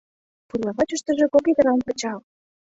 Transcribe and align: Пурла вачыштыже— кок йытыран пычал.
Пурла 0.47 0.71
вачыштыже— 0.77 1.25
кок 1.33 1.45
йытыран 1.47 1.79
пычал. 1.85 2.19